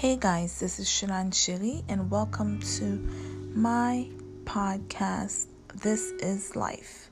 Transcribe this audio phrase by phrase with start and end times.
[0.00, 3.06] Hey guys, this is Shanan Shiri, and welcome to
[3.54, 4.08] my
[4.44, 5.48] podcast.
[5.74, 7.10] This is Life.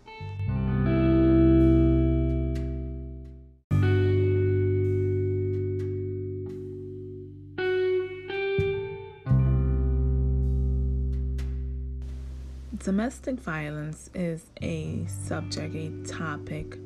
[12.79, 16.79] Domestic violence is a subject, a topic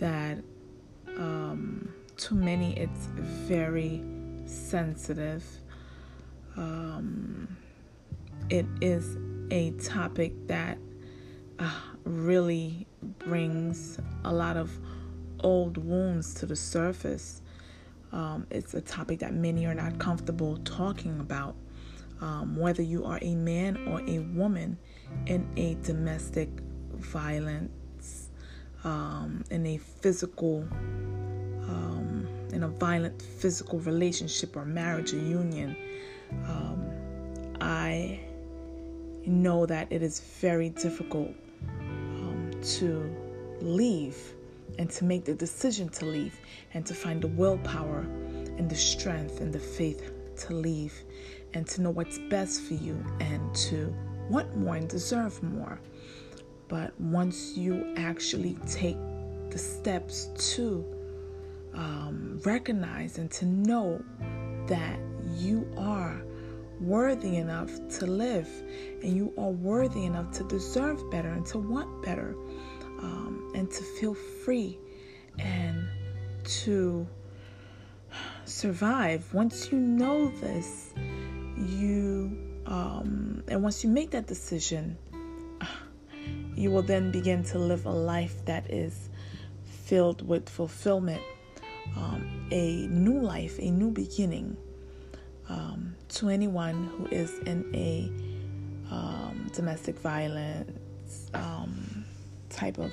[0.00, 0.36] that
[1.16, 4.02] um, to many it's very
[4.46, 5.44] sensitive.
[6.56, 7.56] Um,
[8.50, 9.16] it is
[9.50, 10.78] a topic that
[11.58, 11.70] uh,
[12.04, 12.86] really
[13.18, 14.70] brings a lot of
[15.40, 17.42] old wounds to the surface.
[18.12, 21.56] Um, it's a topic that many are not comfortable talking about.
[22.20, 24.78] Um, whether you are a man or a woman
[25.26, 26.48] in a domestic
[26.92, 28.30] violence,
[28.84, 30.66] um, in a physical
[32.54, 35.76] in a violent physical relationship or marriage or union,
[36.46, 36.90] um,
[37.60, 38.20] I
[39.26, 41.32] know that it is very difficult
[41.68, 43.14] um, to
[43.60, 44.16] leave
[44.78, 46.38] and to make the decision to leave
[46.74, 48.00] and to find the willpower
[48.58, 50.94] and the strength and the faith to leave
[51.54, 53.94] and to know what's best for you and to
[54.28, 55.80] want more and deserve more.
[56.68, 58.96] But once you actually take
[59.50, 60.84] the steps to
[61.74, 64.02] um, recognize and to know
[64.66, 64.98] that
[65.36, 66.22] you are
[66.80, 68.48] worthy enough to live
[69.02, 72.34] and you are worthy enough to deserve better and to want better
[73.00, 74.78] um, and to feel free
[75.38, 75.88] and
[76.44, 77.06] to
[78.44, 79.32] survive.
[79.32, 80.92] Once you know this,
[81.56, 84.96] you um, and once you make that decision,
[86.54, 89.10] you will then begin to live a life that is
[89.64, 91.20] filled with fulfillment
[91.96, 94.56] um, a new life, a new beginning
[95.48, 98.10] um, to anyone who is in a
[98.92, 102.04] um, domestic violence um,
[102.50, 102.92] type of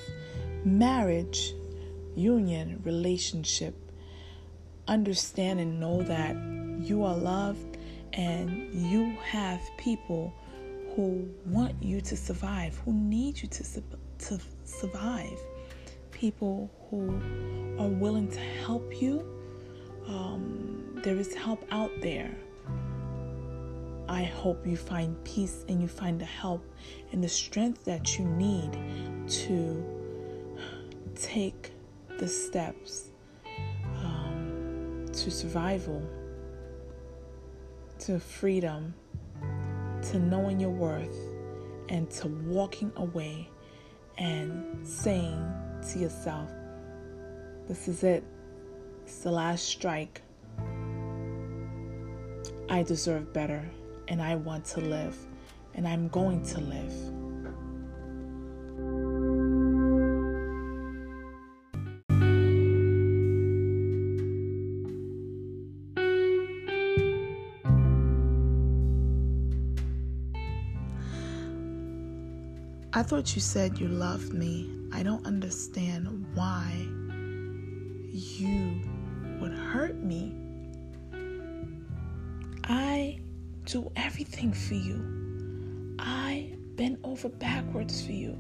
[0.64, 1.54] marriage,
[2.16, 3.76] union, relationship.
[4.88, 6.36] Understand and know that
[6.86, 7.78] you are loved
[8.14, 10.34] and you have people
[10.96, 13.64] who want you to survive, who need you to,
[14.20, 15.40] to survive
[16.22, 17.10] people who
[17.80, 19.26] are willing to help you.
[20.08, 22.32] Um, there is help out there.
[24.08, 26.64] I hope you find peace and you find the help
[27.12, 28.72] and the strength that you need
[29.30, 29.84] to
[31.16, 31.72] take
[32.20, 33.10] the steps
[34.04, 36.08] um, to survival,
[37.98, 38.94] to freedom,
[40.12, 41.18] to knowing your worth,
[41.90, 43.50] and to walking away
[44.20, 46.50] and saying to yourself,
[47.68, 48.24] This is it.
[49.04, 50.22] It's the last strike.
[52.70, 53.70] I deserve better,
[54.08, 55.18] and I want to live,
[55.74, 56.94] and I'm going to live.
[72.94, 74.81] I thought you said you loved me.
[74.94, 76.88] I don't understand why
[78.12, 78.82] you
[79.40, 80.36] would hurt me.
[82.64, 83.20] I
[83.66, 85.96] do everything for you.
[86.00, 88.38] I bend over backwards for you.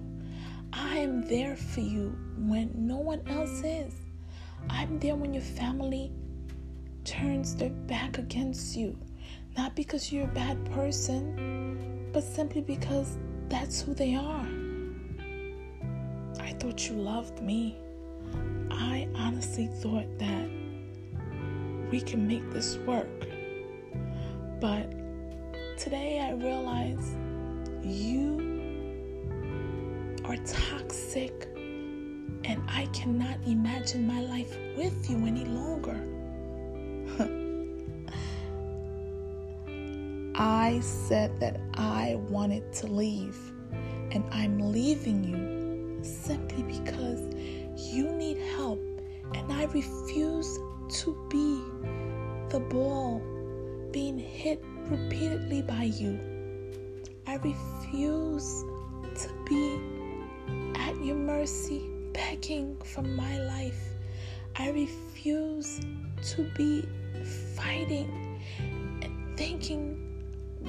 [0.74, 3.94] I am there for you when no one else is.
[4.70, 6.12] I'm there when your family
[7.04, 8.98] turns their back against you.
[9.58, 13.18] Not because you're a bad person, but simply because
[13.50, 14.48] that's who they are.
[16.62, 17.76] Thought you loved me.
[18.70, 20.48] I honestly thought that
[21.90, 23.08] we can make this work.
[24.60, 24.92] But
[25.80, 27.16] today I realize
[27.82, 28.38] you
[30.24, 36.00] are toxic and I cannot imagine my life with you any longer.
[40.35, 43.35] I said that I wanted to leave,
[44.12, 45.60] and I'm leaving you
[46.03, 47.22] simply because
[47.76, 48.80] you need help,
[49.34, 50.58] and I refuse
[51.02, 51.62] to be
[52.50, 53.22] the ball
[53.92, 56.20] being hit repeatedly by you.
[57.28, 58.64] I refuse
[59.16, 59.80] to be
[60.76, 63.82] at your mercy, begging for my life.
[64.56, 65.80] I refuse
[66.36, 66.84] to be
[67.56, 68.40] fighting
[69.02, 69.97] and thinking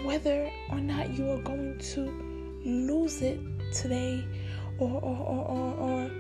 [0.05, 3.41] whether or not you are going to lose it
[3.73, 4.25] today
[4.83, 6.11] or, or, or, or, or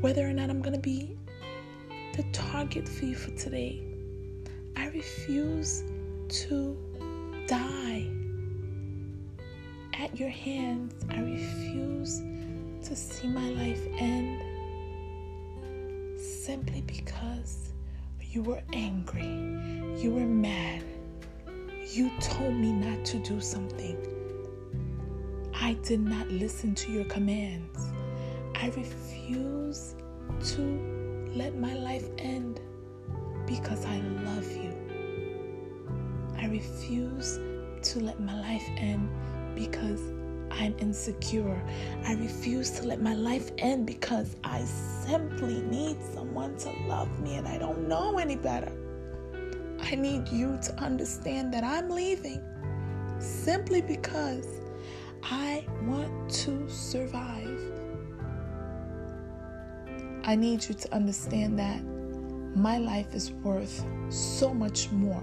[0.00, 1.18] whether or not I'm going to be
[2.16, 3.82] the target for you for today.
[4.74, 5.84] I refuse
[6.28, 6.76] to
[7.46, 8.08] die
[9.94, 10.94] at your hands.
[11.10, 12.20] I refuse
[12.88, 14.42] to see my life end
[16.18, 17.72] simply because
[18.22, 19.26] you were angry,
[20.00, 20.84] you were mad,
[21.90, 23.96] you told me not to do something.
[25.54, 27.75] I did not listen to your commands.
[28.58, 29.94] I refuse
[30.54, 32.58] to let my life end
[33.46, 34.74] because I love you.
[36.38, 37.38] I refuse
[37.82, 39.10] to let my life end
[39.54, 40.00] because
[40.50, 41.62] I'm insecure.
[42.06, 47.36] I refuse to let my life end because I simply need someone to love me
[47.36, 48.72] and I don't know any better.
[49.82, 52.42] I need you to understand that I'm leaving
[53.18, 54.46] simply because
[55.22, 57.85] I want to survive.
[60.28, 61.84] I need you to understand that
[62.56, 65.22] my life is worth so much more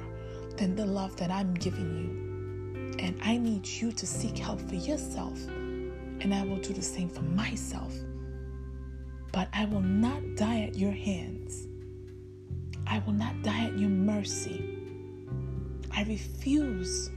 [0.56, 2.96] than the love that I'm giving you.
[3.06, 5.38] And I need you to seek help for yourself.
[6.22, 7.94] And I will do the same for myself.
[9.34, 11.68] But I will not die at your hands.
[12.88, 14.80] I will not die at your mercy.
[15.94, 17.12] I refuse.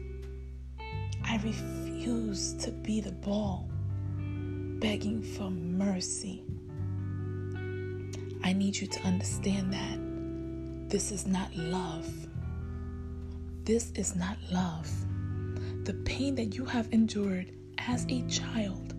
[1.25, 3.71] I refuse to be the ball
[4.81, 6.43] begging for mercy.
[8.47, 12.09] I need you to understand that this is not love.
[13.65, 14.89] This is not love.
[15.83, 18.95] The pain that you have endured as a child,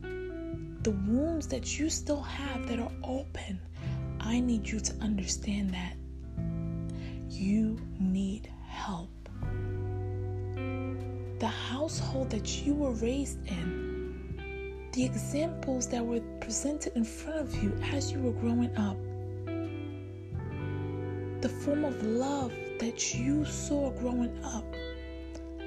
[0.00, 3.60] the wounds that you still have that are open,
[4.18, 5.94] I need you to understand that
[7.28, 9.10] you need help.
[11.38, 13.79] The household that you were raised in,
[14.92, 18.96] the examples that were presented in front of you as you were growing up,
[21.40, 24.64] the form of love that you saw growing up,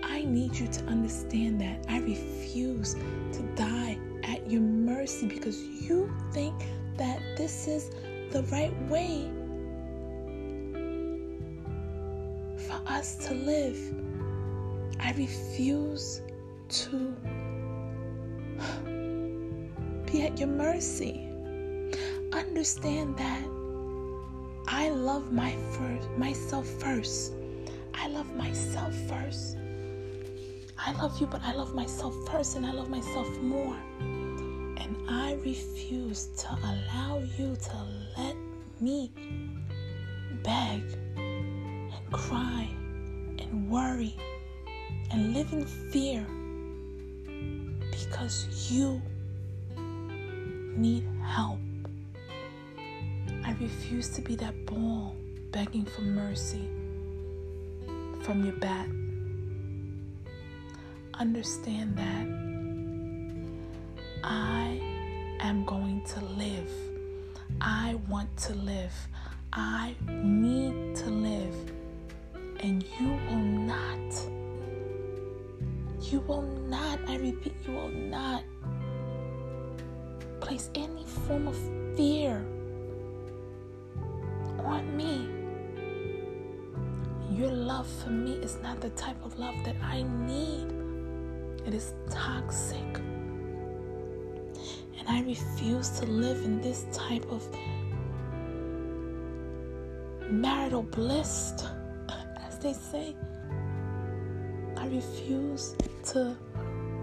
[0.03, 1.85] I need you to understand that.
[1.87, 6.55] I refuse to die at your mercy because you think
[6.97, 7.91] that this is
[8.31, 9.29] the right way
[12.67, 13.79] for us to live.
[14.99, 16.21] I refuse
[16.69, 17.15] to
[20.13, 21.27] be at your mercy.
[22.33, 23.43] Understand that
[24.67, 27.33] I love my first, myself first.
[27.95, 29.57] I love myself first.
[30.77, 33.75] I love you, but I love myself first, and I love myself more.
[34.01, 37.77] And I refuse to allow you to
[38.15, 38.35] let
[38.79, 39.11] me
[40.43, 40.83] beg
[41.17, 42.69] and cry
[43.39, 44.15] and worry
[45.09, 46.23] and live in fear
[47.89, 49.01] because you
[50.77, 51.59] need help.
[53.45, 55.15] I refuse to be that ball
[55.51, 56.69] begging for mercy
[58.21, 58.87] from your bat.
[61.19, 62.27] Understand that
[64.23, 64.79] I
[65.41, 66.71] am going to live.
[67.61, 68.93] I want to live.
[69.51, 71.55] I need to live.
[72.61, 73.99] And you will not.
[76.01, 78.43] You will not, I repeat, you will not
[80.53, 81.57] place any form of
[81.97, 82.45] fear
[84.59, 85.27] on me.
[87.35, 90.71] Your love for me is not the type of love that I need.
[91.65, 92.99] It is toxic.
[94.99, 97.41] And I refuse to live in this type of
[100.29, 101.53] marital bliss,
[102.47, 103.15] as they say.
[104.77, 105.75] I refuse
[106.11, 106.37] to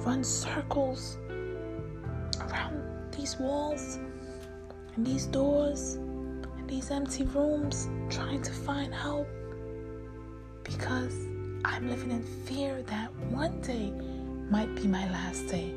[0.05, 1.19] run circles
[3.13, 3.99] these walls
[4.97, 9.29] and these doors and these empty rooms trying to find help
[10.65, 11.15] because
[11.65, 13.93] I'm living in fear that one day
[14.51, 15.75] might be my last day.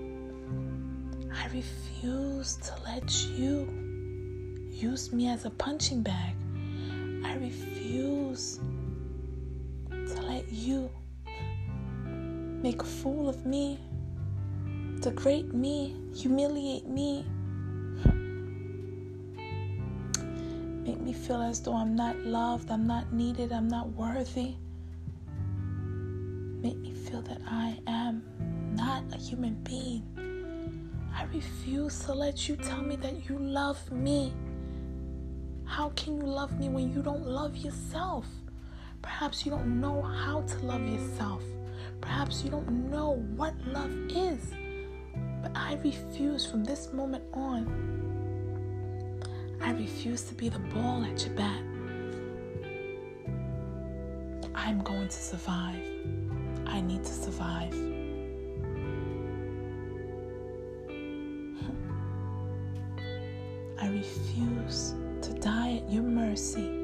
[1.33, 3.67] I refuse to let you
[4.69, 6.35] use me as a punching bag.
[7.25, 8.59] I refuse
[9.89, 10.89] to let you
[12.61, 13.79] make a fool of me,
[15.03, 17.25] degrade me, humiliate me,
[20.85, 24.55] make me feel as though I'm not loved, I'm not needed, I'm not worthy.
[26.61, 28.23] Make me feel that I am
[28.77, 30.03] not a human being.
[31.13, 34.31] I refuse to let you tell me that you love me.
[35.65, 38.25] How can you love me when you don't love yourself?
[39.01, 41.43] Perhaps you don't know how to love yourself.
[41.99, 44.53] Perhaps you don't know what love is.
[45.43, 47.67] But I refuse from this moment on
[49.61, 51.61] I refuse to be the ball at your bat.
[54.53, 55.81] I'm going to survive.
[56.65, 57.73] I need to survive.
[63.79, 66.82] I refuse to die at your mercy.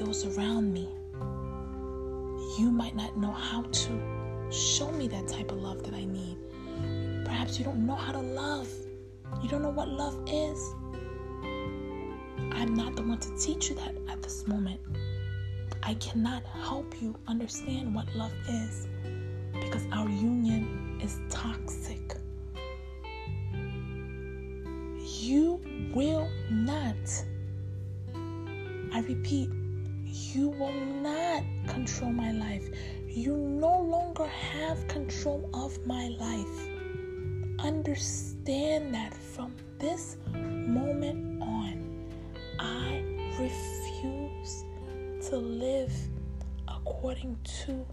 [0.00, 0.88] Those around me.
[2.58, 6.38] You might not know how to show me that type of love that I need.
[7.26, 8.68] Perhaps you don't know how to love.
[9.42, 10.74] You don't know what love is.
[12.52, 14.80] I'm not the one to teach you that at this moment.
[15.82, 18.88] I cannot help you understand what love is
[19.52, 22.16] because our union is toxic.
[24.96, 25.60] You
[25.94, 26.96] will not,
[28.94, 29.50] I repeat,
[30.12, 32.68] you will not control my life.
[33.06, 36.68] You no longer have control of my life.
[37.60, 42.06] Understand that from this moment on,
[42.58, 43.02] I
[43.38, 44.64] refuse
[45.28, 45.92] to live
[46.68, 47.86] according to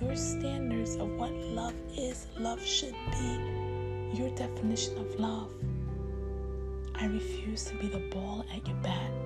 [0.00, 2.26] your standards of what love is.
[2.38, 5.52] Love should be your definition of love.
[6.94, 9.23] I refuse to be the ball at your bat.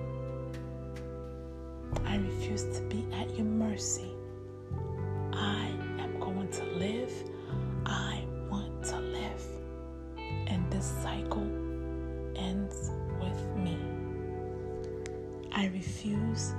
[2.09, 4.11] I refuse to be at your mercy.
[5.33, 5.67] I
[5.99, 7.13] am going to live.
[7.85, 9.43] I want to live.
[10.17, 11.47] And this cycle
[12.35, 13.77] ends with me.
[15.53, 16.55] I refuse